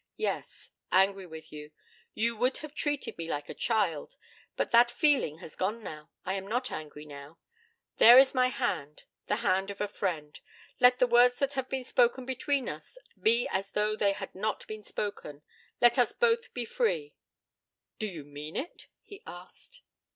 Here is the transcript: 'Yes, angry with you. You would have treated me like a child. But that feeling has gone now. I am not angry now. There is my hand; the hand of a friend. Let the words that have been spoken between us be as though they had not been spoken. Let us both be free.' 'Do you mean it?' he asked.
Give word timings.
'Yes, 0.17 0.71
angry 0.91 1.27
with 1.27 1.53
you. 1.53 1.69
You 2.15 2.35
would 2.35 2.57
have 2.65 2.73
treated 2.73 3.19
me 3.19 3.29
like 3.29 3.49
a 3.49 3.53
child. 3.53 4.15
But 4.55 4.71
that 4.71 4.89
feeling 4.89 5.37
has 5.37 5.55
gone 5.55 5.83
now. 5.83 6.09
I 6.25 6.33
am 6.33 6.47
not 6.47 6.71
angry 6.71 7.05
now. 7.05 7.37
There 7.97 8.17
is 8.17 8.33
my 8.33 8.47
hand; 8.47 9.03
the 9.27 9.35
hand 9.45 9.69
of 9.69 9.79
a 9.79 9.87
friend. 9.87 10.39
Let 10.79 10.97
the 10.97 11.05
words 11.05 11.37
that 11.37 11.53
have 11.53 11.69
been 11.69 11.83
spoken 11.83 12.25
between 12.25 12.67
us 12.67 12.97
be 13.21 13.47
as 13.49 13.73
though 13.73 13.95
they 13.95 14.13
had 14.13 14.33
not 14.33 14.65
been 14.65 14.83
spoken. 14.83 15.43
Let 15.79 15.99
us 15.99 16.13
both 16.13 16.51
be 16.51 16.65
free.' 16.65 17.13
'Do 17.99 18.07
you 18.07 18.23
mean 18.23 18.55
it?' 18.55 18.87
he 19.03 19.21
asked. 19.27 19.83